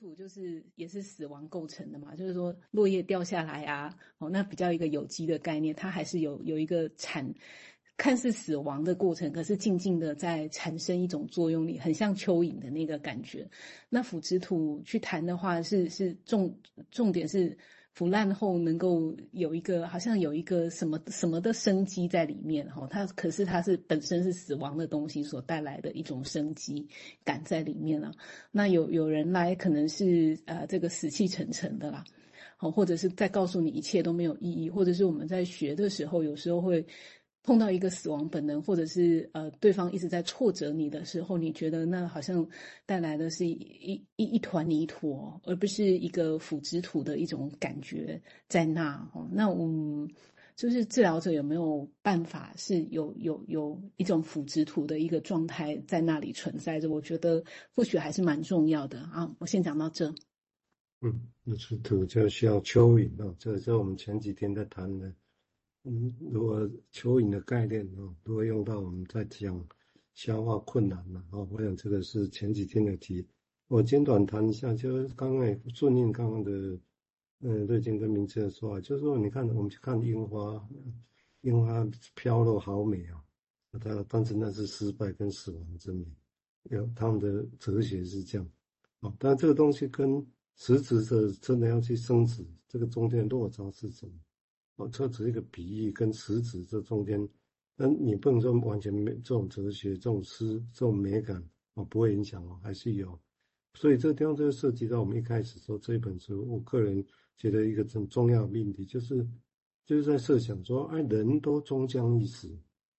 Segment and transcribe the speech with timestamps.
[0.00, 7.34] 土就是也是死亡构成的嘛，就是说落叶掉下来啊，哦，那比较一个有机的概念，它还是有有一个产。
[8.00, 13.44] 看似死亡的过程，可是静静的在产生一种作用力，很像蚯蚓的那个感觉。
[13.88, 16.56] 那腐殖土去谈的话是，是重
[16.92, 17.58] 重点是
[17.98, 22.86] 腐烂后能够有一个好像有一个什么什么的生机在里面哈。
[22.88, 26.86] 它可是它是本身是死亡的东西所带来的一种生机
[27.24, 28.12] 感在里面了。
[28.52, 32.04] 那有有人来可能是呃这个死气沉沉的啦，
[32.56, 36.86] 好，或者是在告诉你一切都没有意义，或者是我们在学的时候有时候会。
[37.48, 42.46] 碰到一个死亡本能，或者是呃对方一直在挫折你的时候，你觉得那好像
[42.84, 49.26] 带来的是一一一团泥土，而不是一个腐殖土的一种感觉在那哦。
[49.32, 50.06] 那我们
[50.56, 56.90] 就是治疗者有没有办法是有有有一种腐殖土的一个状态在那里存在着？
[56.90, 57.42] 我觉得
[57.74, 59.34] 或许还是蛮重要的啊。
[59.38, 60.14] 我先讲到这。
[61.00, 65.10] 嗯，腐殖土就需要蚯蚓啊，这是我们前几天在谈的。
[65.84, 66.60] 嗯，如果
[66.92, 69.66] 蚯蚓的概念哦，如果用到我们在讲
[70.14, 73.26] 消化困难了哦，我想这个是前几天的题。
[73.68, 76.78] 我简短谈一下，就是刚刚也顺应刚刚的
[77.40, 80.68] 嗯瑞金跟明智的说话，就是说你看我们去看樱花，
[81.42, 83.22] 樱花飘落好美啊，
[83.80, 86.04] 它但是那是失败跟死亡之美，
[86.64, 88.48] 有他们的哲学是这样
[89.00, 89.14] 哦。
[89.18, 94.12] 但这个东西跟实质的真的要去生殖，这个中间落差是什么？
[94.78, 97.28] 哦，这只是一个比喻，跟实质这中间，
[97.76, 101.42] 那你不能说完全没这种哲学、这种诗、这种美感
[101.74, 103.18] 哦，不会影响哦，还是有。
[103.74, 107.04] 所以这个地方就涉及到我们一开始说这一本书，我个人
[107.36, 109.26] 觉得一个很重要的命题，就是
[109.84, 112.48] 就是在设想说，哎，人都终将一死，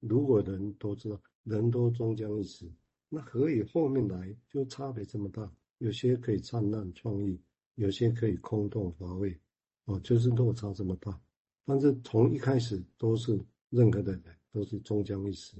[0.00, 2.70] 如果人都知道人都终将一死，
[3.08, 5.50] 那何以后面来就差别这么大？
[5.78, 7.40] 有些可以灿烂创意，
[7.76, 9.38] 有些可以空洞乏味，
[9.86, 11.20] 哦，就是落差这么大。
[11.64, 13.38] 但是从一开始都是
[13.70, 15.56] 任何的人都是终将一死，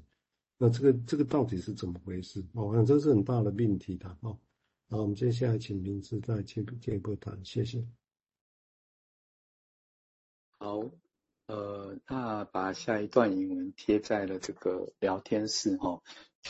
[0.58, 2.44] 那这个这个到底是怎么回事？
[2.52, 4.38] 我想这是很大的命题的哦。
[4.88, 7.86] 好，我们接下来请明智再进进一步谈，谢谢。
[10.58, 10.80] 好，
[11.46, 16.02] 呃，那把下一段引文贴在了这个聊天室哈。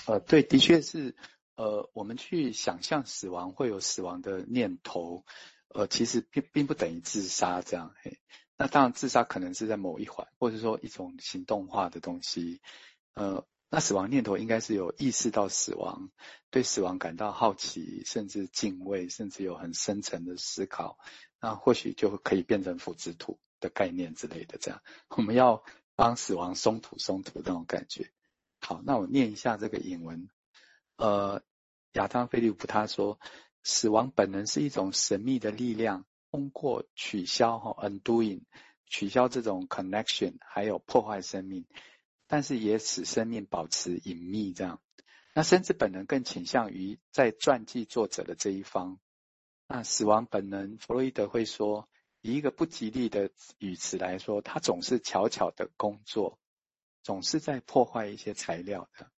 [0.07, 1.15] 呃，对，的确是，
[1.57, 5.25] 呃，我们去想象死亡会有死亡的念头，
[5.69, 8.19] 呃，其实并并不等于自杀这样嘿。
[8.63, 12.61] 那当然，自杀可能是在某一环，或者说一种行动化的东西。
[13.15, 16.11] 呃，那死亡念头应该是有意识到死亡，
[16.49, 20.97] 对死亡感到好奇，甚至敬畏，甚至有很深层的思考。
[21.41, 24.59] 那或许就可以变成腐殖土的概念之类的。
[24.59, 25.65] 这样，我们要
[25.97, 28.13] 帮死亡松土松土那种感觉。
[28.61, 30.29] 好，那我念一下这个引文。
[30.99, 31.43] 呃，
[31.95, 33.19] 亚当·菲利普他说，
[33.65, 36.05] 死亡本能是一种神秘的力量。
[36.33, 38.41] 通过取消哈 undoing
[38.87, 41.67] 取消这种 connection，还有破坏生命，
[42.27, 44.55] 但是也使生命保持隐秘。
[44.55, 44.81] 这样，
[45.35, 48.99] 那生之本能更倾向于在传记作者的这一方。
[49.69, 51.87] 那死亡本能，弗洛伊德会说，
[52.23, 56.39] 以一个不吉利的语词来说，它总是悄悄的工作，
[57.03, 59.11] 总是在破坏一些材料的。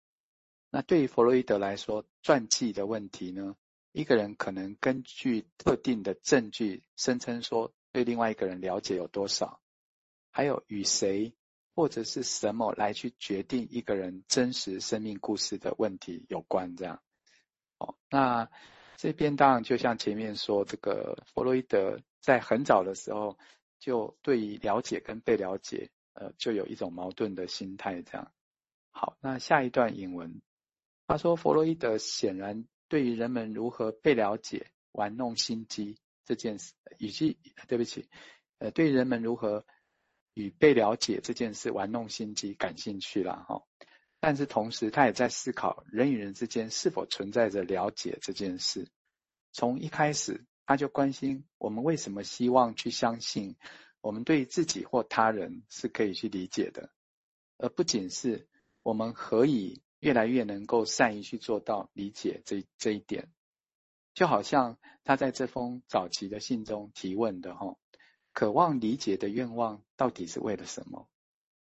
[0.72, 3.56] 那对于弗洛伊德来说，传记的问题呢？
[3.94, 9.62] 一个人可能根据特定的证据声称说对另外一个人了解有多少，
[10.32, 11.36] 还有与谁
[11.76, 17.04] 或者是什么来去决定一个人真实生命故事的问题有关这样。
[17.78, 18.50] 哦，那
[18.98, 23.38] 这边当然就像前面说，这个弗洛伊德在很早的时候
[23.78, 28.32] 就对于了解跟被了解，呃，就有一种矛盾的心态这样。
[28.90, 30.42] 好，那下一段引文，
[31.06, 32.66] 他说弗洛伊德显然。
[32.94, 38.08] 对于人们如何被了解、玩弄心机这件事，以及对不起，
[38.60, 39.66] 呃，对人们如何
[40.36, 43.64] 与被了解这件事玩弄心机感兴趣了哈。
[44.20, 48.92] 但是同时，他也在思考人与人之间是否存在着了解这件事。
[49.54, 53.56] 从一开始，他就关心我们为什么希望去相信
[54.02, 56.92] 我们对自己或他人是可以去理解的，
[57.58, 58.48] 而不仅是
[58.84, 59.82] 我们何以。
[60.04, 63.30] 越来越能够善于去做到理解这这一点，
[64.14, 67.78] 就好像他在这封早期的信中提问的哈，
[68.34, 71.08] 渴望理解的愿望到底是为了什么？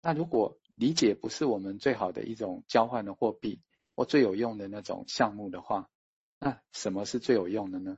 [0.03, 3.63] 那如果理解不是我们最好的一种交换的货币
[3.95, 5.89] 或最有用的那种项目的话，
[6.41, 7.97] 那什么是最有用的呢？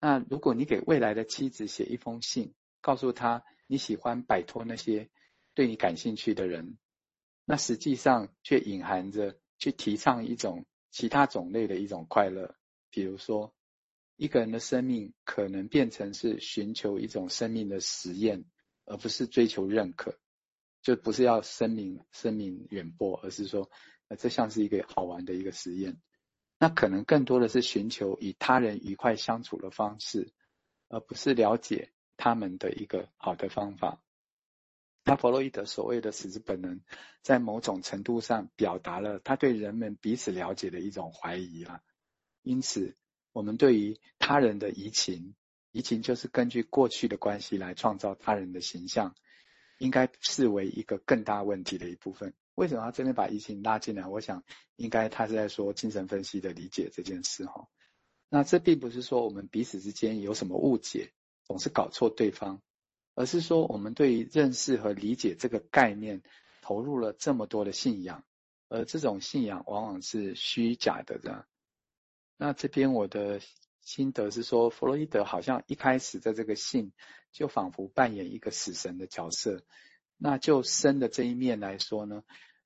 [0.00, 5.10] 那如果你给未来的妻子写一封信，告诉她你喜欢摆脱那些
[5.52, 6.78] 对你感兴趣的人。
[7.48, 12.56] 那实际上却隐含着去提倡一种其他种类的一种快乐，
[12.90, 13.54] 比如说
[14.16, 18.44] 一个人的生命可能变成是寻求一种生命的实验，
[18.84, 20.18] 而不是追求认可，
[20.82, 23.70] 就不是要生命生命远播，而是说，
[24.08, 26.00] 呃，这像是一个好玩的一个实验。
[26.58, 30.32] 那可能更多的是寻求与他人愉快相处的方式，
[30.88, 34.02] 而不是了解他们的一个好的方法。
[35.08, 36.80] 那弗洛伊德所谓的死之本能，
[37.22, 41.80] 在某种程度上表达了他对人们彼此了解的一种怀疑了。
[42.42, 42.96] 因此，
[43.32, 45.36] 我们对于他人的移情，
[45.70, 49.14] 移情就是根据过去的关系来创造他人的形象，
[49.78, 52.34] 应该视为一个更大问题的一部分。
[52.56, 54.08] 为什么他这边把移情拉进来？
[54.08, 54.42] 我想，
[54.74, 57.68] 应该他是在说精神分析的理解这件事哈。
[58.28, 61.12] 那这并不是说我们彼此之间有什么误解，
[61.44, 62.60] 总是搞错对方，
[63.16, 66.22] 而是说我们对认识和理解这个概念
[66.60, 68.22] 投入了这么多的信仰，
[68.68, 71.46] 而这种信仰往往是虚假的这样。
[72.36, 73.40] 那这边我的
[73.80, 76.92] 心得是说，弗洛伊德好像一开始在这个信
[77.32, 79.64] 就仿佛扮演一个死神的角色。
[80.18, 82.22] 那就生的这一面来说呢，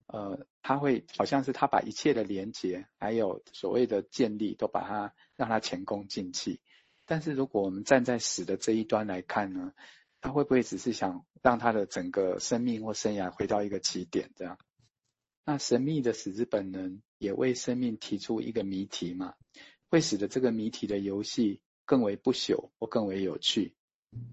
[0.06, 6.60] 呃，他会好像是他把一切的连结，还有所谓的建立，都把它让它前功尽弃。
[7.06, 9.72] 但是如果我们站在死的这一端来看呢，
[10.20, 14.58] 他会不会只是想让他的整个生命或生涯回到一个起点这样？
[15.44, 19.34] 那神秘的死之本能也为生命提出一个谜题嘛，
[19.88, 23.74] 会使得这个谜题的游戏更为不朽或更为有趣。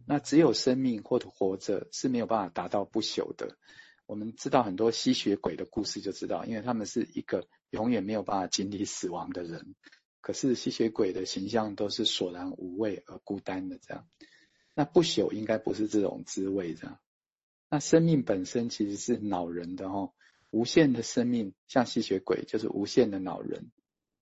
[0.06, 3.58] 那只有生命或者活着是没有办法达到不朽的。
[4.06, 9.76] 我们知道很多吸血鬼的故事就知道，因为他们是一个永远没有办法经历死亡的人。
[10.22, 14.08] 可是吸血鬼的形象都是索然无味而孤单的这样。
[14.78, 17.00] 那不朽应该不是这种滋味这样。
[17.68, 20.14] 那生命本身其实是恼人的哦。
[20.52, 23.72] 无限的生命像吸血鬼就是无限的恼人。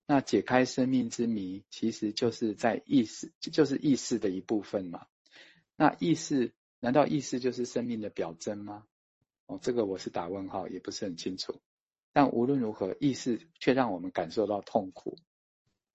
[0.07, 5.07] 那解开生命之谜，其实就是在意识，就是意识的一部分嘛。
[5.75, 8.85] 那意识难道意识就是生命的表征吗？
[9.47, 11.59] 哦，这个我是打问号，也不是很清楚。
[12.13, 15.17] 但无论如何，意识却让我们感受到痛苦。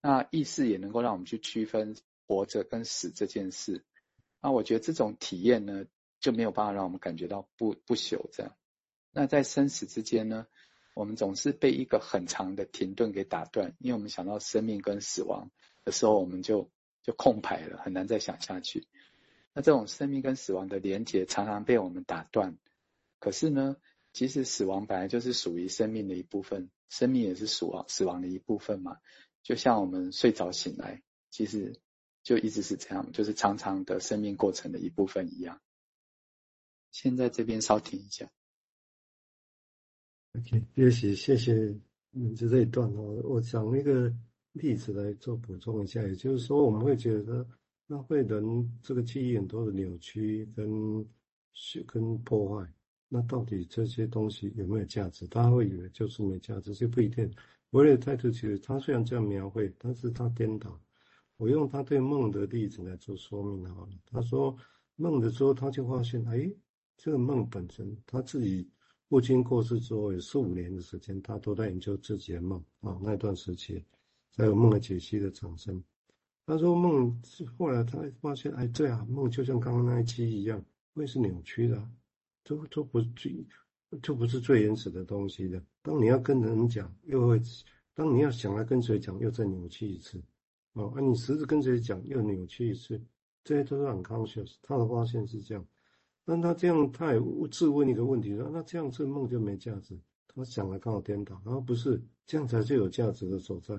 [0.02, 1.96] 那意识也能够让我们去区分
[2.26, 3.86] 活着跟死这件事。
[4.40, 5.84] 那我觉得这种体验呢，
[6.18, 8.56] 就没有办法让我们感觉到不不朽这样。
[9.12, 10.46] 那在生死之间呢，
[10.94, 15.50] 我们总是被一个很长的停顿给打断，因为我们想到生命跟死亡
[15.84, 16.70] 的时候，我们就
[17.02, 18.86] 就空白了，很难再想下去。
[19.52, 22.56] 那这种生命跟死亡的连结常常被我们打断。
[23.18, 23.76] 可是呢，
[24.12, 28.98] 其实死亡本来就是属于生命的一部分，生命也是死亡死亡的一部分嘛。
[29.42, 31.80] 就像我们睡着醒来，其实
[32.22, 35.60] 就一直是这样，就是常常的生命过程的一部分一样。
[36.90, 38.30] 先在这边稍停一下。
[40.38, 41.78] OK，谢谢谢谢
[42.10, 44.12] 你这这一段哦，我讲一个
[44.52, 47.46] 例子来做补充一下，也就是说我们会觉得。
[47.92, 51.04] 那会人这个记忆很多的扭曲跟
[51.88, 52.72] 跟破坏，
[53.08, 55.26] 那到底这些东西有没有价值？
[55.26, 57.28] 他会以为就是没价值，就不一定。
[57.70, 60.80] 我的态度其实，他虽然这样描绘，但是他颠倒。
[61.40, 63.92] 我用他对梦的例子来做说明好了。
[64.04, 64.54] 他说
[64.96, 66.52] 梦的时候，他就发现，哎，
[66.98, 68.68] 这个梦本身，他自己
[69.08, 73.82] 父亲过世之后有四五年的时间，他都在研究自己的梦啊，那段时期
[74.32, 75.82] 才有梦的解析的产生。
[76.44, 80.62] 他说梦是后来他发现，哎，对啊，梦就像刚刚那一期一样，
[80.92, 81.88] 会是扭曲的，
[82.44, 83.46] 都都不是最，
[84.02, 85.64] 就不是最原始的东西的。
[85.80, 87.38] 当你要跟人讲，又会；
[87.94, 90.22] 当你要想来跟谁讲，又再扭曲一次。
[90.74, 93.00] 哦，啊，你实质跟谁讲，又扭曲一次，
[93.42, 94.54] 这些都是很 conscious。
[94.62, 95.66] 他的发现是这样，
[96.24, 99.98] 但他这样，他也自问一个问题说：那这样这梦就没价值？
[100.28, 103.74] 他想来刚好颠倒，然后不是这样才是有价值的所在。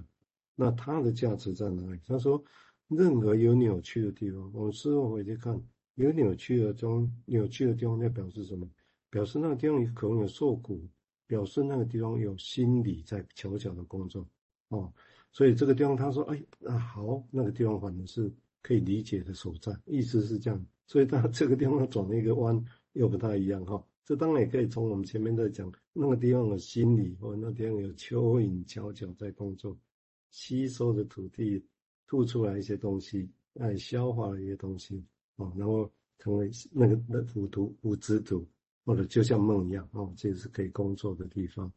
[0.56, 2.00] 那它的价值在哪里？
[2.06, 2.44] 他说，
[2.90, 5.60] 任何有扭曲的地方，我们事后回去看，
[5.96, 8.70] 有扭曲的中，扭曲的地方，那表示什么？
[9.10, 10.82] 表示那个地方可能有受苦，
[11.26, 14.28] 表示那个地方有心理在悄悄的工作
[14.70, 14.94] 哦。
[15.32, 20.66] 所以这个地方，他说，哎，那好，那个地方反正是可以理解的所在，意思是这样。
[20.88, 23.82] 所以他这个地方转了一个弯，又不太一样哈。
[24.04, 29.78] 这当然也可以从我们前面在讲那个地方的心理，或那地方有蚯蚓悄悄在工作。
[30.32, 31.64] 吸收的土地
[32.08, 35.02] 吐出来一些东西，来消化了一些东西，
[35.38, 38.46] 哦，然后成为那个那腐土、腐殖土，
[38.86, 41.72] 或者就像梦一样，哦，这是可以工作的地方。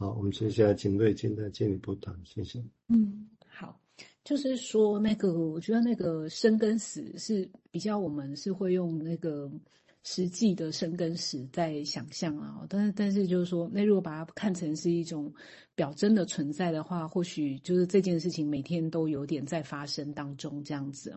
[0.00, 2.58] 好，我们接下来请瑞金再进一步谈，谢谢。
[2.88, 3.78] 嗯，好，
[4.24, 9.52] 就是说那个，我觉得那个生跟死是比较，我们是会用那个
[10.02, 12.64] 实际的生跟死在想象啊。
[12.66, 15.30] 但是但是就是说，那如果把它看成是一种
[15.74, 21.14] 表征的存在的话，或许就是这件事情每天都有点在发生当中这样子。